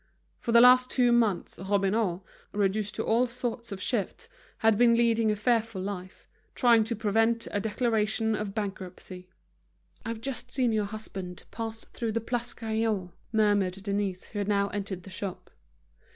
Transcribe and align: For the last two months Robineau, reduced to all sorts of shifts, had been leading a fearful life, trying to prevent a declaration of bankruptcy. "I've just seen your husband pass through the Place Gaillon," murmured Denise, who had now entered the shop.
For 0.39 0.51
the 0.51 0.61
last 0.61 0.89
two 0.89 1.11
months 1.11 1.59
Robineau, 1.59 2.23
reduced 2.53 2.95
to 2.95 3.03
all 3.03 3.27
sorts 3.27 3.71
of 3.71 3.79
shifts, 3.79 4.29
had 4.57 4.75
been 4.75 4.95
leading 4.95 5.29
a 5.29 5.35
fearful 5.35 5.79
life, 5.79 6.27
trying 6.55 6.83
to 6.85 6.95
prevent 6.95 7.47
a 7.51 7.59
declaration 7.59 8.35
of 8.35 8.55
bankruptcy. 8.55 9.29
"I've 10.03 10.19
just 10.21 10.49
seen 10.51 10.71
your 10.71 10.85
husband 10.85 11.43
pass 11.51 11.83
through 11.85 12.13
the 12.13 12.19
Place 12.19 12.51
Gaillon," 12.53 13.11
murmured 13.31 13.73
Denise, 13.73 14.29
who 14.29 14.39
had 14.39 14.47
now 14.47 14.69
entered 14.69 15.03
the 15.03 15.11
shop. 15.11 15.51